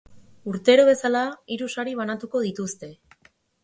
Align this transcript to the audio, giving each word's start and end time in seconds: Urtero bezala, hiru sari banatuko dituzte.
Urtero 0.51 0.85
bezala, 0.87 1.23
hiru 1.57 1.71
sari 1.77 1.97
banatuko 2.03 2.45
dituzte. 2.51 2.95